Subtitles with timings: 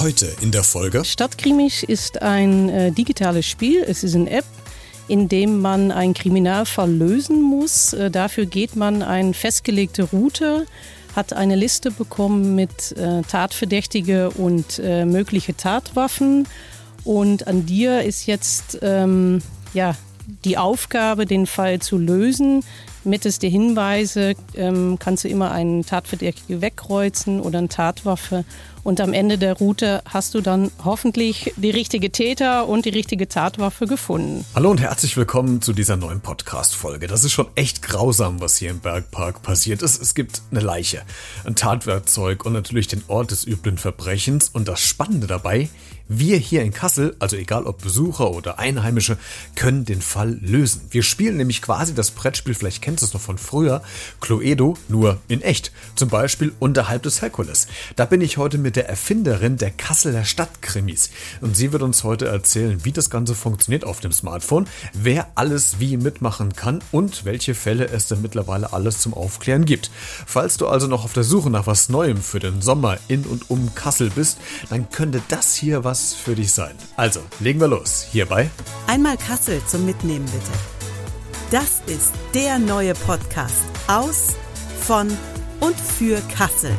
[0.00, 1.04] Heute in der Folge.
[1.04, 3.84] Stadtkrimisch ist ein äh, digitales Spiel.
[3.86, 4.44] Es ist eine App,
[5.08, 7.92] in dem man einen Kriminalfall lösen muss.
[7.92, 10.66] Äh, dafür geht man eine festgelegte Route,
[11.14, 16.46] hat eine Liste bekommen mit äh, Tatverdächtige und äh, mögliche Tatwaffen.
[17.04, 19.42] Und an dir ist jetzt ähm,
[19.74, 19.96] ja,
[20.44, 22.64] die Aufgabe, den Fall zu lösen.
[23.04, 28.44] Mittels der Hinweise ähm, kannst du immer einen Tatverdächtigen wegkreuzen oder eine Tatwaffe.
[28.82, 33.28] Und am Ende der Route hast du dann hoffentlich die richtige Täter und die richtige
[33.28, 34.44] Tatwaffe gefunden.
[34.54, 37.06] Hallo und herzlich willkommen zu dieser neuen Podcast-Folge.
[37.06, 40.00] Das ist schon echt grausam, was hier im Bergpark passiert ist.
[40.00, 41.02] Es gibt eine Leiche,
[41.44, 44.48] ein Tatwerkzeug und natürlich den Ort des üblen Verbrechens.
[44.48, 45.68] Und das Spannende dabei,
[46.12, 49.16] wir hier in Kassel, also egal ob Besucher oder Einheimische,
[49.54, 50.82] können den Fall lösen.
[50.90, 53.80] Wir spielen nämlich quasi das Brettspiel, vielleicht kennst du es noch von früher,
[54.20, 55.70] Cluedo, nur in echt.
[55.94, 57.68] Zum Beispiel unterhalb des Herkules.
[57.94, 61.10] Da bin ich heute mit der Erfinderin der Kasseler Stadtkrimis.
[61.42, 65.78] Und sie wird uns heute erzählen, wie das Ganze funktioniert auf dem Smartphone, wer alles
[65.78, 69.92] wie mitmachen kann und welche Fälle es denn mittlerweile alles zum Aufklären gibt.
[70.26, 73.48] Falls du also noch auf der Suche nach was Neuem für den Sommer in und
[73.48, 74.38] um Kassel bist,
[74.70, 76.74] dann könnte das hier was was für dich sein.
[76.96, 78.06] Also, legen wir los.
[78.10, 78.48] Hierbei.
[78.86, 80.52] Einmal Kassel zum Mitnehmen bitte.
[81.50, 84.36] Das ist der neue Podcast aus,
[84.80, 85.08] von
[85.60, 86.72] und für Kassel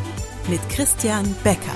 [0.49, 1.75] mit Christian Becker.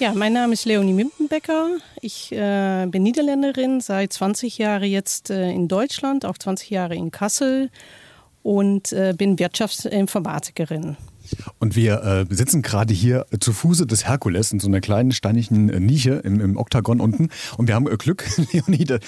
[0.00, 1.68] Ja, mein Name ist Leonie Mimpenbecker.
[2.00, 7.12] Ich äh, bin Niederländerin, seit 20 Jahren jetzt äh, in Deutschland, auch 20 Jahre in
[7.12, 7.70] Kassel
[8.42, 10.96] und äh, bin Wirtschaftsinformatikerin.
[11.58, 15.68] Und wir äh, sitzen gerade hier zu Fuße des Herkules in so einer kleinen steinigen
[15.68, 17.28] äh, Nische im, im Oktagon unten.
[17.56, 19.00] Und wir haben äh, Glück, Leonie, äh,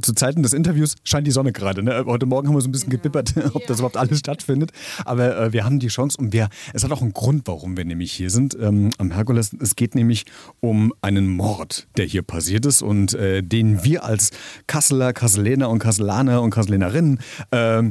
[0.00, 1.82] zu Zeiten des Interviews scheint die Sonne gerade.
[1.82, 2.04] Ne?
[2.06, 4.72] Heute Morgen haben wir so ein bisschen gebippert, ob das überhaupt alles stattfindet.
[5.04, 7.84] Aber äh, wir haben die Chance und wir, es hat auch einen Grund, warum wir
[7.84, 9.54] nämlich hier sind ähm, am Herkules.
[9.60, 10.24] Es geht nämlich
[10.60, 14.30] um einen Mord, der hier passiert ist und äh, den wir als
[14.66, 17.20] Kasseler, Kasselener und Kasselaner und Kasselenerinnen
[17.50, 17.82] äh,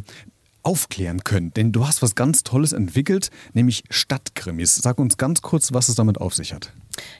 [0.63, 1.53] aufklären können.
[1.53, 4.75] Denn du hast was ganz Tolles entwickelt, nämlich Stadtkrimis.
[4.75, 6.71] Sag uns ganz kurz, was es damit auf sich hat.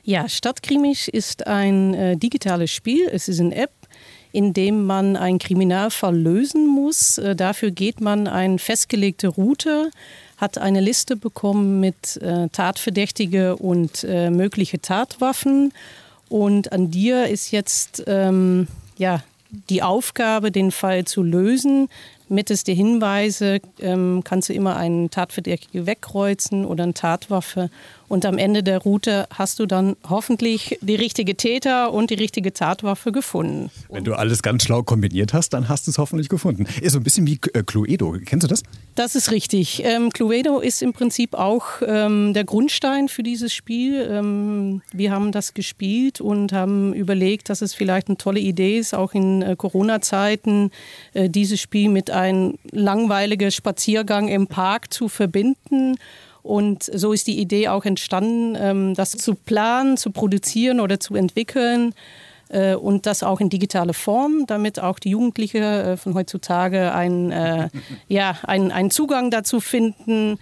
[0.02, 3.08] Ja, Stadtkrimis ist ein äh, digitales Spiel.
[3.10, 3.72] Es ist eine App,
[4.32, 7.18] in dem man einen Kriminalfall lösen muss.
[7.18, 9.90] Äh, dafür geht man eine festgelegte Route,
[10.36, 15.72] hat eine Liste bekommen mit äh, Tatverdächtige und äh, mögliche Tatwaffen.
[16.28, 19.24] Und an dir ist jetzt ähm, ja,
[19.68, 21.88] die Aufgabe, den Fall zu lösen
[22.30, 27.70] mittels der Hinweise ähm, kannst du immer einen Tatverdächtigen wegkreuzen oder eine Tatwaffe
[28.10, 32.52] und am Ende der Route hast du dann hoffentlich die richtige Täter und die richtige
[32.52, 33.70] Tatwaffe gefunden.
[33.88, 36.66] Wenn du alles ganz schlau kombiniert hast, dann hast du es hoffentlich gefunden.
[36.80, 38.16] Ist so ein bisschen wie äh, Cluedo.
[38.24, 38.64] Kennst du das?
[38.96, 39.84] Das ist richtig.
[39.84, 44.04] Ähm, Cluedo ist im Prinzip auch ähm, der Grundstein für dieses Spiel.
[44.10, 48.92] Ähm, wir haben das gespielt und haben überlegt, dass es vielleicht eine tolle Idee ist,
[48.92, 50.72] auch in äh, Corona-Zeiten
[51.14, 55.96] äh, dieses Spiel mit einem langweiligen Spaziergang im Park zu verbinden
[56.42, 61.14] und so ist die Idee auch entstanden, ähm, das zu planen, zu produzieren oder zu
[61.14, 61.94] entwickeln
[62.50, 67.30] äh, und das auch in digitale Form, damit auch die Jugendlichen äh, von heutzutage einen,
[67.30, 67.68] äh,
[68.08, 70.38] ja, einen, einen Zugang dazu finden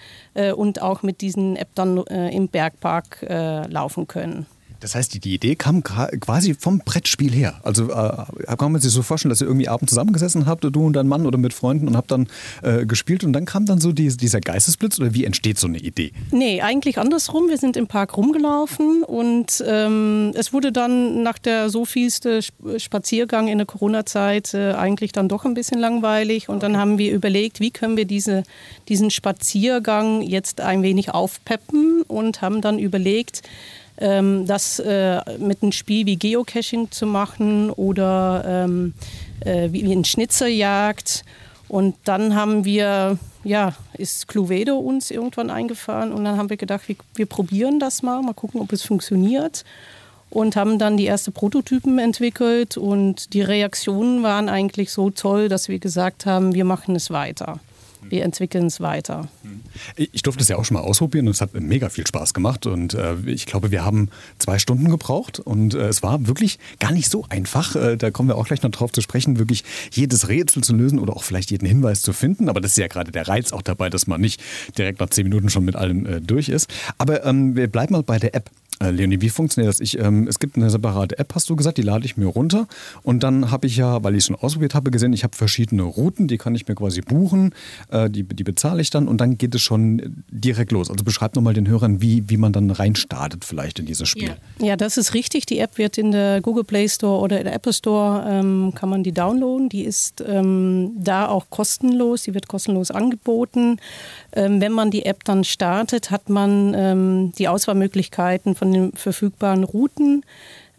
[0.54, 3.26] und auch mit diesen App dann im Bergpark
[3.69, 4.47] laufen können.
[4.81, 7.61] Das heißt, die, Idee kam quasi vom Brettspiel her.
[7.62, 10.93] Also äh, kann man sich so vorstellen, dass ihr irgendwie abends zusammengesessen habt, du und
[10.93, 12.28] dein Mann oder mit Freunden und habt dann
[12.62, 15.78] äh, gespielt und dann kam dann so die, dieser Geistesblitz oder wie entsteht so eine
[15.78, 16.12] Idee?
[16.31, 17.49] Nee, eigentlich andersrum.
[17.49, 22.41] Wir sind im Park rumgelaufen und ähm, es wurde dann nach der so vielste
[22.77, 27.12] Spaziergang in der Corona-Zeit äh, eigentlich dann doch ein bisschen langweilig und dann haben wir
[27.12, 28.45] überlegt, wie können wir diese,
[28.89, 33.43] diesen Spaziergang jetzt ein wenig aufpeppen und haben dann überlegt,
[33.98, 38.94] ähm, das äh, mit einem Spiel wie Geocaching zu machen oder ähm,
[39.41, 41.25] äh, wie, wie ein Schnitzerjagd.
[41.69, 46.89] Und dann haben wir, ja, ist Cluedo uns irgendwann eingefahren und dann haben wir gedacht,
[46.89, 49.65] wir, wir probieren das mal, mal gucken, ob es funktioniert
[50.30, 55.68] und haben dann die ersten Prototypen entwickelt und die Reaktionen waren eigentlich so toll, dass
[55.68, 57.60] wir gesagt haben, wir machen es weiter
[58.10, 59.28] wir entwickeln es weiter.
[59.97, 62.66] Ich durfte es ja auch schon mal ausprobieren und es hat mega viel Spaß gemacht.
[62.66, 66.93] Und äh, ich glaube, wir haben zwei Stunden gebraucht und äh, es war wirklich gar
[66.93, 67.77] nicht so einfach.
[67.77, 70.99] Äh, da kommen wir auch gleich noch drauf zu sprechen, wirklich jedes Rätsel zu lösen
[70.99, 72.49] oder auch vielleicht jeden Hinweis zu finden.
[72.49, 74.41] Aber das ist ja gerade der Reiz auch dabei, dass man nicht
[74.77, 76.71] direkt nach zehn Minuten schon mit allem äh, durch ist.
[76.99, 78.51] Aber ähm, wir bleiben mal bei der App.
[78.80, 79.80] Äh, Leonie, wie funktioniert das?
[79.80, 82.66] Ich, ähm, es gibt eine separate App, hast du gesagt, die lade ich mir runter.
[83.03, 85.83] Und dann habe ich ja, weil ich es schon ausprobiert habe, gesehen, ich habe verschiedene
[85.83, 87.54] Routen, die kann ich mir quasi buchen,
[87.91, 90.91] äh, die, die bezahle ich dann und dann geht es schon direkt los.
[90.91, 94.36] Also beschreib nochmal den Hörern, wie, wie man dann reinstartet vielleicht in dieses Spiel.
[94.59, 94.66] Ja.
[94.66, 94.77] ja.
[94.77, 95.47] das ist richtig.
[95.47, 98.89] Die App wird in der Google Play Store oder in der Apple Store, ähm, kann
[98.89, 99.69] man die downloaden.
[99.69, 103.78] Die ist ähm, da auch kostenlos, die wird kostenlos angeboten.
[104.33, 109.65] Ähm, wenn man die App dann startet, hat man ähm, die Auswahlmöglichkeiten von den verfügbaren
[109.65, 110.24] Routen.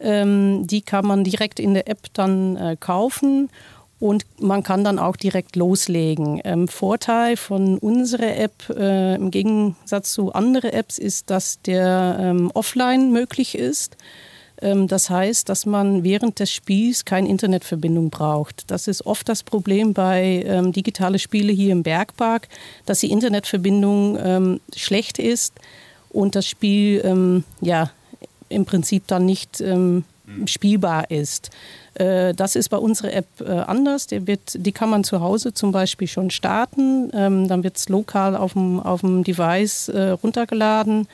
[0.00, 3.50] Ähm, die kann man direkt in der App dann äh, kaufen
[4.00, 6.40] und man kann dann auch direkt loslegen.
[6.44, 12.50] Ähm, Vorteil von unserer App äh, im Gegensatz zu anderen Apps ist, dass der ähm,
[12.54, 13.98] offline möglich ist.
[14.62, 18.70] Ähm, das heißt, dass man während des Spiels keine Internetverbindung braucht.
[18.70, 22.48] Das ist oft das Problem bei ähm, digitalen Spielen hier im Bergpark,
[22.86, 25.52] dass die Internetverbindung ähm, schlecht ist
[26.10, 27.90] und das Spiel ähm, ja,
[28.48, 30.04] im Prinzip dann nicht ähm,
[30.46, 31.50] spielbar ist.
[31.94, 34.06] Äh, das ist bei unserer App äh, anders.
[34.06, 37.10] Die, wird, die kann man zu Hause zum Beispiel schon starten.
[37.14, 41.06] Ähm, dann wird es lokal auf dem, auf dem Device äh, runtergeladen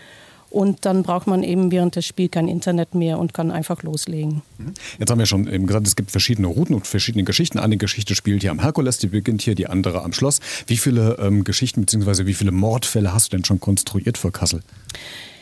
[0.57, 4.41] und dann braucht man eben während des Spiels kein Internet mehr und kann einfach loslegen.
[4.57, 4.73] Mhm.
[4.99, 7.59] Jetzt haben wir schon eben gesagt, es gibt verschiedene Routen und verschiedene Geschichten.
[7.59, 10.41] Eine Geschichte spielt hier am Herkules, die beginnt hier, die andere am Schloss.
[10.67, 12.25] Wie viele ähm, Geschichten bzw.
[12.25, 14.63] wie viele Mordfälle hast du denn schon konstruiert für Kassel?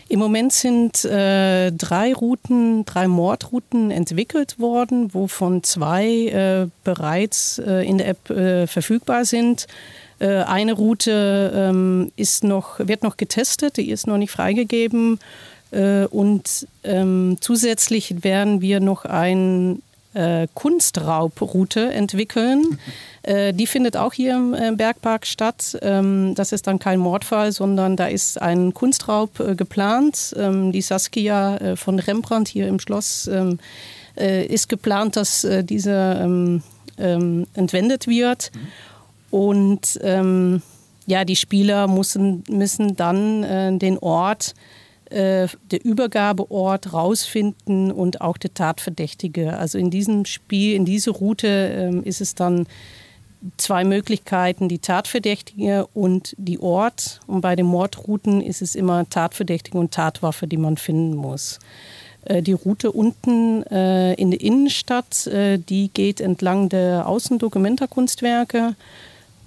[0.09, 7.89] Im Moment sind äh, drei Routen, drei Mordrouten entwickelt worden, wovon zwei äh, bereits äh,
[7.89, 9.69] in der App äh, verfügbar sind.
[10.19, 15.19] Äh, eine Route ähm, ist noch, wird noch getestet, die ist noch nicht freigegeben.
[15.71, 19.79] Äh, und ähm, zusätzlich werden wir noch eine
[20.15, 22.79] äh, Kunstraubriute entwickeln.
[23.27, 25.79] die findet auch hier im Bergpark statt.
[25.81, 30.35] Ähm, das ist dann kein Mordfall, sondern da ist ein Kunstraub geplant.
[30.37, 33.31] die Saskia von Rembrandt hier im Schloss
[34.15, 36.61] ist geplant, dass diese
[36.99, 38.51] entwendet wird.
[38.53, 38.61] Mhm.
[39.35, 40.63] Und ähm,
[41.07, 44.55] ja, die Spieler müssen, müssen dann äh, den Ort,
[45.11, 49.59] äh, der Übergabeort rausfinden und auch der Tatverdächtige.
[49.59, 52.69] Also in diesem Spiel, in dieser Route äh, ist es dann
[53.57, 57.19] zwei Möglichkeiten, die Tatverdächtige und die Ort.
[57.27, 61.59] Und bei den Mordrouten ist es immer Tatverdächtige und Tatwaffe, die man finden muss.
[62.25, 68.77] Äh, die Route unten äh, in der Innenstadt, äh, die geht entlang der Außendokumentakunstwerke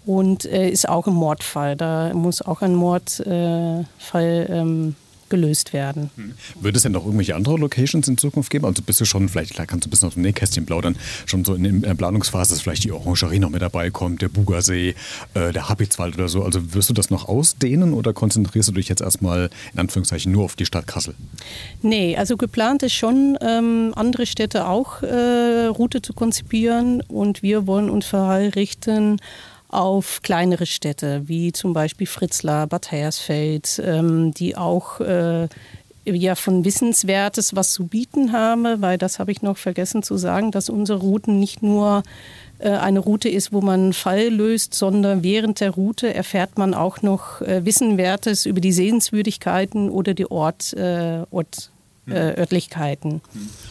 [0.08, 1.76] und äh, ist auch ein Mordfall.
[1.76, 4.96] Da muss auch ein Mordfall äh, ähm,
[5.30, 6.10] gelöst werden.
[6.16, 6.34] Hm.
[6.62, 8.66] Wird es denn noch irgendwelche andere Locations in Zukunft geben?
[8.66, 10.96] Also bist du schon, vielleicht klar, kannst du ein bisschen aus dem Nähkästchen plaudern,
[11.26, 14.96] schon so in der Planungsphase, dass vielleicht die Orangerie noch mit dabei kommt, der Bugersee,
[15.34, 16.44] äh, der Habitzwald oder so.
[16.44, 20.46] Also wirst du das noch ausdehnen oder konzentrierst du dich jetzt erstmal in Anführungszeichen nur
[20.46, 21.16] auf die Stadt Kassel?
[21.82, 27.68] Nee, also geplant ist schon, ähm, andere Städte auch äh, Route zu konzipieren und wir
[27.68, 29.20] wollen uns verrichten
[29.70, 35.48] auf kleinere Städte, wie zum Beispiel Fritzlar, Bad Hersfeld, ähm, die auch äh,
[36.06, 40.52] ja von Wissenswertes was zu bieten haben, weil das habe ich noch vergessen zu sagen,
[40.52, 42.04] dass unsere Routen nicht nur
[42.60, 47.02] äh, eine Route ist, wo man Fall löst, sondern während der Route erfährt man auch
[47.02, 51.72] noch äh, Wissenwertes über die Sehenswürdigkeiten oder die Ort, äh, Ort
[52.10, 53.22] äh, Örtlichkeiten.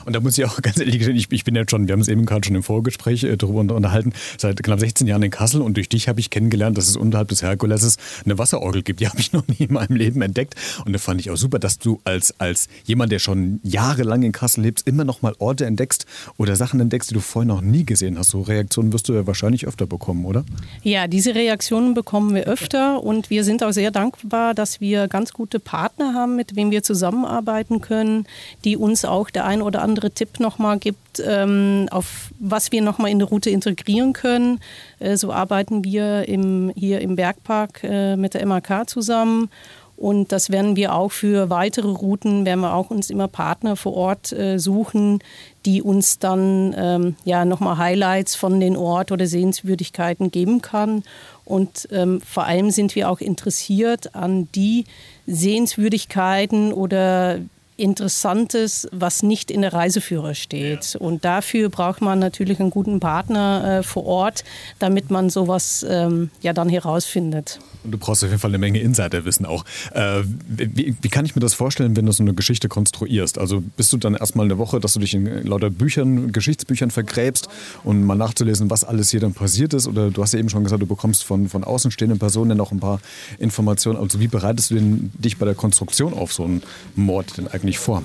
[0.04, 2.00] Und da muss ich auch ganz ehrlich gestehen, ich, ich bin jetzt schon, wir haben
[2.00, 5.62] es eben gerade schon im Vorgespräch äh, darüber unterhalten, seit knapp 16 Jahren in Kassel
[5.62, 9.00] und durch dich habe ich kennengelernt, dass es unterhalb des Herkuleses eine Wasserorgel gibt.
[9.00, 10.54] Die habe ich noch nie in meinem Leben entdeckt.
[10.84, 14.32] Und da fand ich auch super, dass du als, als jemand, der schon jahrelang in
[14.32, 17.84] Kassel lebst, immer noch mal Orte entdeckst oder Sachen entdeckst, die du vorher noch nie
[17.84, 18.30] gesehen hast.
[18.30, 20.44] So Reaktionen wirst du ja wahrscheinlich öfter bekommen, oder?
[20.82, 25.32] Ja, diese Reaktionen bekommen wir öfter und wir sind auch sehr dankbar, dass wir ganz
[25.32, 28.25] gute Partner haben, mit wem wir zusammenarbeiten können
[28.64, 33.10] die uns auch der ein oder andere Tipp nochmal gibt, ähm, auf was wir nochmal
[33.10, 34.60] in der Route integrieren können.
[34.98, 39.50] Äh, so arbeiten wir im, hier im Bergpark äh, mit der MAK zusammen.
[39.96, 43.94] Und das werden wir auch für weitere Routen, werden wir auch uns immer Partner vor
[43.94, 45.20] Ort äh, suchen,
[45.64, 51.02] die uns dann ähm, ja nochmal Highlights von den Ort oder Sehenswürdigkeiten geben kann.
[51.46, 54.84] Und ähm, vor allem sind wir auch interessiert an die
[55.26, 57.38] Sehenswürdigkeiten oder
[57.76, 60.94] Interessantes, was nicht in der Reiseführer steht.
[60.94, 61.00] Ja.
[61.00, 64.44] Und dafür braucht man natürlich einen guten Partner äh, vor Ort,
[64.78, 67.58] damit man sowas ähm, ja dann herausfindet.
[67.84, 69.64] Und du brauchst auf jeden Fall eine Menge Insiderwissen auch.
[69.92, 73.38] Äh, wie, wie, kann ich mir das vorstellen, wenn du so eine Geschichte konstruierst?
[73.38, 77.48] Also bist du dann erstmal eine Woche, dass du dich in lauter Büchern, Geschichtsbüchern vergräbst
[77.84, 79.86] und mal nachzulesen, was alles hier dann passiert ist?
[79.86, 82.80] Oder du hast ja eben schon gesagt, du bekommst von, von außenstehenden Personen noch ein
[82.80, 83.00] paar
[83.38, 83.98] Informationen.
[83.98, 86.62] Also wie bereitest du denn, dich bei der Konstruktion auf so einen
[86.94, 88.04] Mord denn eigentlich eigentlich vor?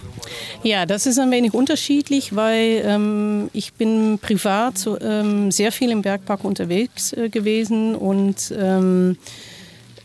[0.64, 5.92] Ja, das ist ein wenig unterschiedlich, weil ähm, ich bin privat so, ähm, sehr viel
[5.92, 9.18] im Bergpark unterwegs äh, gewesen und ähm,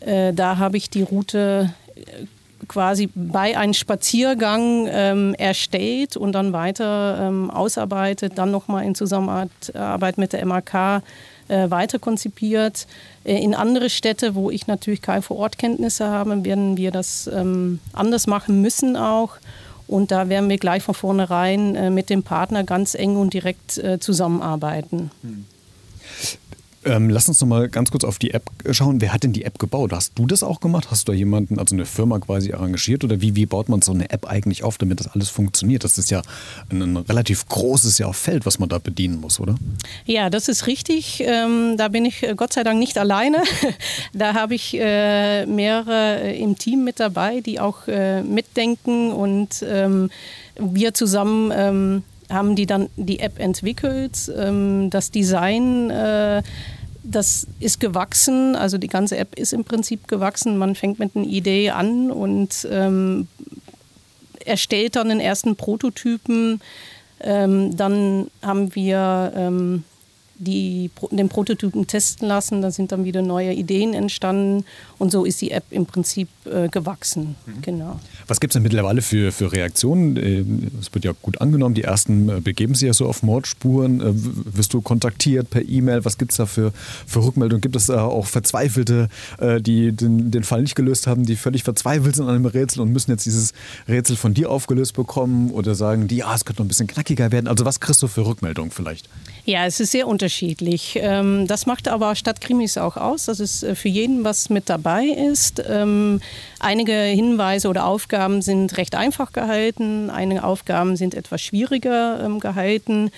[0.01, 2.01] äh, da habe ich die Route äh,
[2.67, 10.17] quasi bei einem Spaziergang ähm, erstellt und dann weiter ähm, ausarbeitet, dann nochmal in Zusammenarbeit
[10.17, 11.03] mit der MAK
[11.47, 12.87] äh, weiter konzipiert.
[13.23, 18.27] Äh, in andere Städte, wo ich natürlich keine Vorortkenntnisse habe, werden wir das ähm, anders
[18.27, 19.37] machen müssen auch.
[19.87, 23.77] Und da werden wir gleich von vornherein äh, mit dem Partner ganz eng und direkt
[23.77, 25.11] äh, zusammenarbeiten.
[25.21, 25.45] Hm.
[26.87, 29.01] Ähm, lass uns noch mal ganz kurz auf die App schauen.
[29.01, 29.91] Wer hat denn die App gebaut?
[29.91, 30.87] Hast du das auch gemacht?
[30.89, 33.03] Hast du da jemanden, also eine Firma quasi arrangiert?
[33.03, 35.83] Oder wie, wie baut man so eine App eigentlich auf, damit das alles funktioniert?
[35.83, 36.21] Das ist ja
[36.69, 39.55] ein, ein relativ großes ja, Feld, was man da bedienen muss, oder?
[40.05, 41.21] Ja, das ist richtig.
[41.25, 43.43] Ähm, da bin ich äh, Gott sei Dank nicht alleine.
[44.13, 49.61] da habe ich äh, mehrere äh, im Team mit dabei, die auch äh, mitdenken und
[49.67, 50.09] ähm,
[50.57, 54.31] wir zusammen ähm, haben die dann die App entwickelt.
[54.35, 56.43] Ähm, das Design äh,
[57.09, 60.57] das ist gewachsen, also die ganze App ist im Prinzip gewachsen.
[60.57, 63.27] Man fängt mit einer Idee an und ähm,
[64.45, 66.61] erstellt dann den ersten Prototypen.
[67.21, 69.83] Ähm, dann haben wir ähm,
[70.39, 72.61] die, den Prototypen testen lassen.
[72.61, 74.65] Da sind dann wieder neue Ideen entstanden
[74.99, 77.35] und so ist die App im Prinzip äh, gewachsen.
[77.45, 77.61] Mhm.
[77.61, 77.99] Genau.
[78.27, 80.17] Was gibt es denn mittlerweile für, für Reaktionen?
[80.17, 81.75] Ähm, es wird ja gut angenommen.
[81.75, 84.01] Die ersten äh, begeben sich ja so auf Mordspuren.
[84.01, 84.13] Äh,
[84.57, 86.03] wirst du kontaktiert per E-Mail?
[86.03, 86.73] Was gibt es da für,
[87.05, 87.61] für Rückmeldungen?
[87.61, 91.63] Gibt es da auch Verzweifelte, äh, die den, den Fall nicht gelöst haben, die völlig
[91.63, 93.53] verzweifelt sind an einem Rätsel und müssen jetzt dieses
[93.87, 95.51] Rätsel von dir aufgelöst bekommen?
[95.51, 97.47] Oder sagen die, ja, es könnte noch ein bisschen knackiger werden?
[97.47, 99.09] Also was kriegst du für Rückmeldungen vielleicht?
[99.45, 100.97] Ja, es ist sehr unterschiedlich.
[100.99, 104.86] Ähm, das macht aber Stadtkrimis auch aus, dass es äh, für jeden was mit dabei
[104.95, 105.63] ist.
[105.67, 106.21] Ähm,
[106.59, 113.11] einige Hinweise oder Aufgaben sind recht einfach gehalten, einige Aufgaben sind etwas schwieriger ähm, gehalten.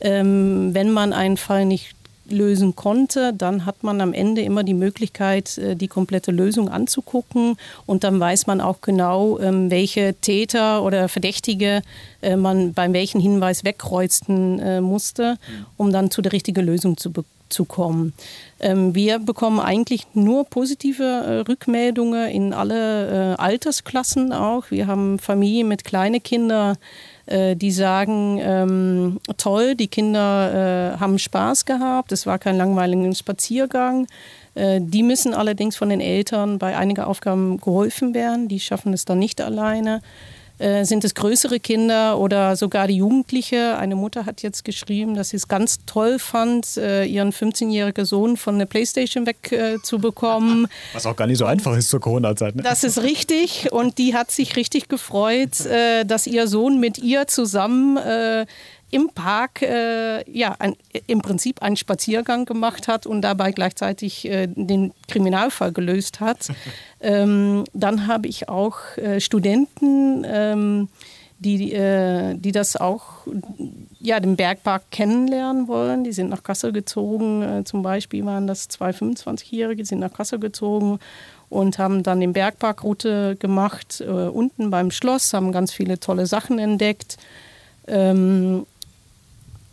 [0.00, 1.94] Wenn man einen Fall nicht
[2.28, 7.56] lösen konnte, dann hat man am Ende immer die Möglichkeit, äh, die komplette Lösung anzugucken
[7.86, 11.82] und dann weiß man auch genau, ähm, welche Täter oder Verdächtige
[12.22, 15.38] äh, man beim welchen Hinweis wegkreuzen äh, musste,
[15.76, 17.12] um dann zu der richtigen Lösung zu,
[17.48, 18.12] zu kommen.
[18.60, 24.70] Ähm, wir bekommen eigentlich nur positive Rückmeldungen in alle Altersklassen auch.
[24.70, 26.76] Wir haben Familien mit kleinen Kindern,
[27.26, 33.14] äh, die sagen, ähm, toll, die Kinder äh, haben Spaß gehabt, es war kein langweiliger
[33.14, 34.06] Spaziergang.
[34.54, 39.04] Äh, die müssen allerdings von den Eltern bei einigen Aufgaben geholfen werden, die schaffen es
[39.04, 40.02] dann nicht alleine.
[40.58, 43.76] Äh, sind es größere Kinder oder sogar die Jugendliche.
[43.76, 48.36] Eine Mutter hat jetzt geschrieben, dass sie es ganz toll fand, äh, ihren 15-jährigen Sohn
[48.36, 50.66] von der Playstation wegzubekommen.
[50.66, 52.54] Äh, Was auch gar nicht so einfach ist zur Corona-Zeit.
[52.54, 52.62] Ne?
[52.62, 55.50] Das ist richtig und die hat sich richtig gefreut,
[56.06, 57.98] dass ihr Sohn mit ihr zusammen
[58.94, 60.76] im Park äh, ja, ein,
[61.08, 66.48] im Prinzip einen Spaziergang gemacht hat und dabei gleichzeitig äh, den Kriminalfall gelöst hat.
[67.00, 70.88] ähm, dann habe ich auch äh, Studenten, ähm,
[71.40, 73.26] die, äh, die das auch,
[73.98, 76.04] ja, den Bergpark kennenlernen wollen.
[76.04, 77.42] Die sind nach Kassel gezogen.
[77.42, 81.00] Äh, zum Beispiel waren das zwei 25-Jährige, sind nach Kassel gezogen
[81.50, 86.60] und haben dann den Bergparkroute gemacht, äh, unten beim Schloss, haben ganz viele tolle Sachen
[86.60, 87.16] entdeckt.
[87.86, 88.66] Ähm,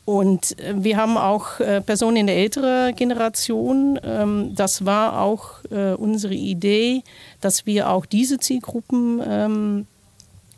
[0.05, 3.99] und äh, wir haben auch äh, Personen in der älteren Generation.
[4.03, 7.03] Ähm, das war auch äh, unsere Idee,
[7.39, 9.87] dass wir auch diese Zielgruppen ähm,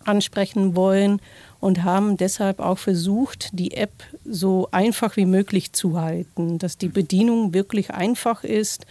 [0.05, 1.21] ansprechen wollen
[1.59, 6.89] und haben deshalb auch versucht, die App so einfach wie möglich zu halten, dass die
[6.89, 8.85] Bedienung wirklich einfach ist,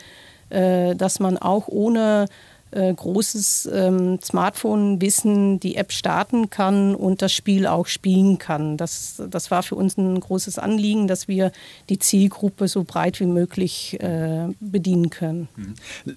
[0.49, 2.29] dass man auch ohne
[2.73, 8.77] äh, großes ähm, Smartphone-Wissen die App starten kann und das Spiel auch spielen kann.
[8.77, 11.53] Das, das war für uns ein großes Anliegen, dass wir
[11.89, 15.49] die Zielgruppe so breit wie möglich äh, bedienen können.
[15.57, 15.75] Mhm.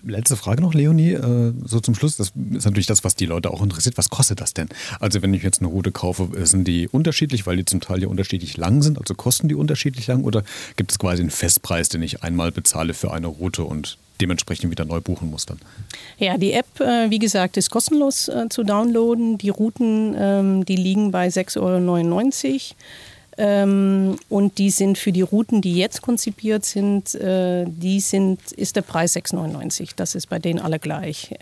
[0.10, 2.18] Letzte Frage noch, Leonie, äh, so zum Schluss.
[2.18, 3.98] Das ist natürlich das, was die Leute auch interessiert.
[3.98, 4.70] Was kostet das denn?
[5.00, 8.08] Also wenn ich jetzt eine Route kaufe, sind die unterschiedlich, weil die zum Teil ja
[8.08, 8.98] unterschiedlich lang sind?
[9.00, 10.44] Also kosten die unterschiedlich lang oder
[10.76, 14.86] gibt es quasi einen Festpreis, den ich einmal bezahle für eine Route und dementsprechend wieder
[14.86, 15.60] neu buchen muss dann.
[16.17, 19.38] Ja, die App, äh, wie gesagt, ist kostenlos äh, zu downloaden.
[19.38, 22.75] Die Routen, ähm, die liegen bei 6,99 Euro.
[23.38, 28.77] Ähm, und die sind für die Routen, die jetzt konzipiert sind, äh, die sind, ist
[28.77, 29.91] der Preis 6,99.
[29.95, 31.34] Das ist bei denen alle gleich.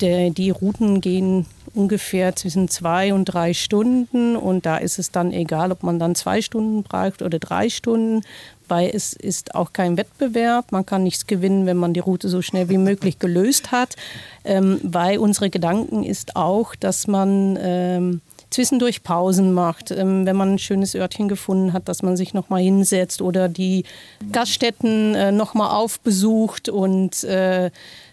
[0.00, 5.32] Der, die Routen gehen ungefähr zwischen zwei und drei Stunden und da ist es dann
[5.32, 8.22] egal, ob man dann zwei Stunden braucht oder drei Stunden,
[8.68, 10.72] weil es ist auch kein Wettbewerb.
[10.72, 13.96] Man kann nichts gewinnen, wenn man die Route so schnell wie möglich gelöst hat,
[14.44, 20.54] ähm, weil unsere Gedanken ist auch, dass man ähm, zwischendurch Pausen macht, ähm, wenn man
[20.54, 23.84] ein schönes Örtchen gefunden hat, dass man sich noch mal hinsetzt oder die
[24.32, 27.70] Gaststätten äh, noch mal aufbesucht und äh,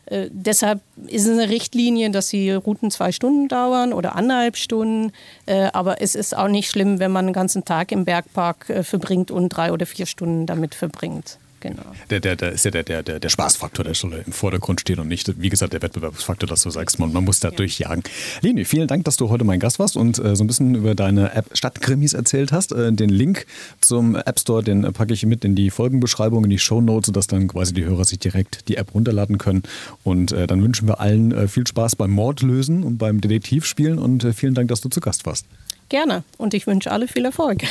[0.09, 5.11] äh, deshalb ist es eine Richtlinie, dass die Routen zwei Stunden dauern oder anderthalb Stunden.
[5.45, 8.83] Äh, aber es ist auch nicht schlimm, wenn man einen ganzen Tag im Bergpark äh,
[8.83, 11.37] verbringt und drei oder vier Stunden damit verbringt.
[11.59, 11.83] Genau.
[12.09, 14.99] Der, der, der ist ja der, der, der, der Spaßfaktor, der schon im Vordergrund steht
[14.99, 17.55] und nicht, wie gesagt, der Wettbewerbsfaktor, dass du sagst, man, man muss da ja.
[17.55, 18.03] durchjagen.
[18.41, 20.93] Lini, vielen Dank, dass du heute mein Gast warst und äh, so ein bisschen über
[20.93, 22.71] deine App Stadtkrimis erzählt hast.
[22.73, 23.47] Äh, den Link
[23.81, 27.07] zum App Store, den äh, packe ich mit in die Folgenbeschreibung, in die Show Notes,
[27.07, 29.63] sodass dann quasi die Hörer sich direkt die App runterladen können.
[30.03, 34.23] Und äh, dann wünschen wir allen äh, viel Spaß beim Mordlösen und beim Detektivspielen und
[34.23, 35.45] äh, vielen Dank, dass du zu Gast warst.
[35.89, 37.63] Gerne und ich wünsche alle viel Erfolg.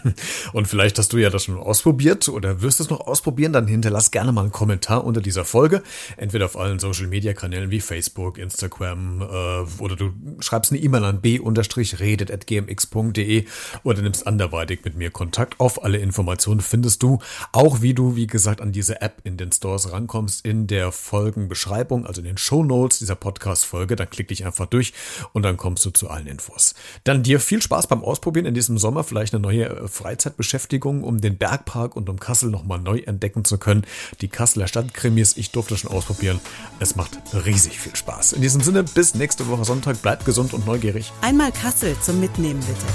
[0.54, 4.10] und vielleicht hast du ja das schon ausprobiert oder wirst es noch ausprobieren, dann hinterlass
[4.10, 5.82] gerne mal einen Kommentar unter dieser Folge,
[6.16, 11.04] entweder auf allen Social Media Kanälen wie Facebook, Instagram äh, oder du schreibst eine E-Mail
[11.04, 13.44] an b-redet@gmx.de
[13.82, 15.60] oder nimmst anderweitig mit mir Kontakt.
[15.60, 17.18] Auf alle Informationen findest du
[17.52, 22.06] auch, wie du, wie gesagt, an diese App in den Stores rankommst, in der Folgenbeschreibung,
[22.06, 23.94] also in den Show Notes dieser Podcast-Folge.
[23.94, 24.94] Dann klick dich einfach durch
[25.34, 26.74] und dann kommst du zu allen Infos.
[27.04, 31.02] Dann dir viel viel Spaß beim Ausprobieren in diesem Sommer, vielleicht eine neue äh, Freizeitbeschäftigung,
[31.02, 33.84] um den Bergpark und um Kassel nochmal neu entdecken zu können.
[34.20, 36.38] Die Kasseler Stadtkrimis, ich durfte schon ausprobieren.
[36.78, 38.32] Es macht riesig viel Spaß.
[38.32, 40.00] In diesem Sinne, bis nächste Woche Sonntag.
[40.02, 41.12] Bleibt gesund und neugierig.
[41.20, 42.86] Einmal Kassel zum Mitnehmen bitte.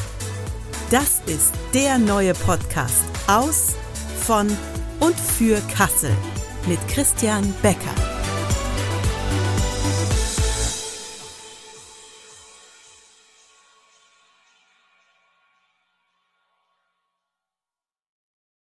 [0.89, 3.75] Das ist der neue Podcast aus,
[4.21, 4.47] von
[4.99, 6.11] und für Kassel
[6.67, 8.12] mit Christian Becker.